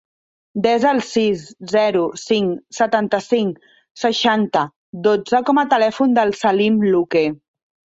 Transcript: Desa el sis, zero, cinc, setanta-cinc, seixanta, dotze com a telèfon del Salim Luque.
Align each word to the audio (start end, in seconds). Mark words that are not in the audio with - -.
Desa 0.65 0.87
el 0.91 1.01
sis, 1.09 1.43
zero, 1.73 2.01
cinc, 2.23 2.65
setanta-cinc, 2.79 3.63
seixanta, 4.07 4.67
dotze 5.13 5.47
com 5.53 5.65
a 5.65 5.71
telèfon 5.79 6.21
del 6.21 6.39
Salim 6.45 6.87
Luque. 6.93 7.29